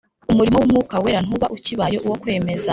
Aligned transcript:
Umurimo 0.31 0.57
w'Umwuka 0.59 0.95
Wera 1.03 1.21
ntuba 1.25 1.47
ukibaye 1.55 1.97
uwo 2.05 2.15
kwemeza. 2.21 2.69